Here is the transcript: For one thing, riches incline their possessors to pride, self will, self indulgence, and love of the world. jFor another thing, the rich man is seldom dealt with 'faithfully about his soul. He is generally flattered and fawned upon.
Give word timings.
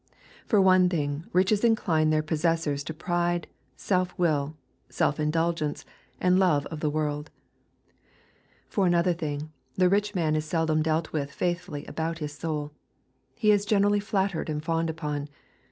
For 0.47 0.59
one 0.59 0.89
thing, 0.89 1.25
riches 1.31 1.63
incline 1.63 2.09
their 2.09 2.23
possessors 2.23 2.83
to 2.85 2.91
pride, 2.95 3.45
self 3.75 4.17
will, 4.17 4.57
self 4.89 5.19
indulgence, 5.19 5.85
and 6.19 6.39
love 6.39 6.65
of 6.71 6.79
the 6.79 6.89
world. 6.89 7.29
jFor 8.71 8.87
another 8.87 9.13
thing, 9.13 9.51
the 9.75 9.89
rich 9.89 10.15
man 10.15 10.35
is 10.35 10.43
seldom 10.43 10.81
dealt 10.81 11.13
with 11.13 11.31
'faithfully 11.31 11.85
about 11.85 12.17
his 12.17 12.33
soul. 12.33 12.71
He 13.35 13.51
is 13.51 13.63
generally 13.63 13.99
flattered 13.99 14.49
and 14.49 14.65
fawned 14.65 14.89
upon. 14.89 15.29